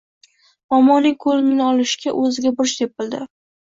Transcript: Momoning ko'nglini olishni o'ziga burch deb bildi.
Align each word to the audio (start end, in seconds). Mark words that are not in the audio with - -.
Momoning 0.75 1.15
ko'nglini 1.27 1.63
olishni 1.69 2.17
o'ziga 2.25 2.57
burch 2.59 2.79
deb 2.85 3.01
bildi. 3.01 3.27